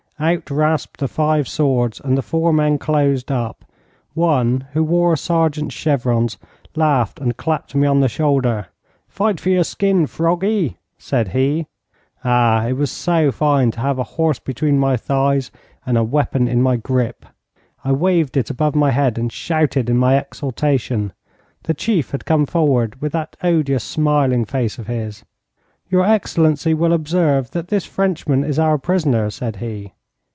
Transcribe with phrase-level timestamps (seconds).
[0.23, 3.65] Out rasped the five swords, and the four men closed up.
[4.13, 6.37] One, who wore a sergeant's chevrons,
[6.75, 8.67] laughed and clapped me on the shoulder.
[9.07, 11.65] 'Fight for your skin, froggy,' said he.
[12.23, 15.49] Ah, it was so fine to have a horse between my thighs
[15.87, 17.25] and a weapon in my grip.
[17.83, 21.13] I waved it above my head and shouted in my exultation.
[21.63, 25.23] The chief had come forward with that odious smiling face of his.
[25.89, 29.93] 'Your excellency will observe that this Frenchman is our prisoner,' said he.